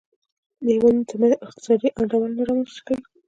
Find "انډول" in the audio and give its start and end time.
1.99-2.29